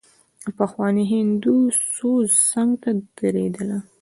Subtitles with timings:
[0.43, 1.55] د پخواني هندو
[1.95, 3.77] سوز څنګ ته تېرېدله.